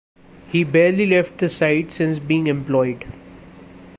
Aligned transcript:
He 0.47 0.63
barely 0.63 1.05
left 1.05 1.37
the 1.37 1.47
site 1.47 1.91
since 1.91 2.17
being 2.17 2.47
employed. 2.47 3.05